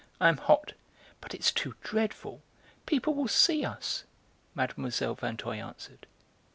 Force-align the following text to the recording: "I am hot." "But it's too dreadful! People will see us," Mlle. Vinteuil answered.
"I 0.19 0.29
am 0.29 0.37
hot." 0.37 0.73
"But 1.21 1.35
it's 1.35 1.51
too 1.51 1.75
dreadful! 1.83 2.41
People 2.87 3.13
will 3.13 3.27
see 3.27 3.63
us," 3.63 4.03
Mlle. 4.55 4.67
Vinteuil 5.13 5.61
answered. 5.63 6.07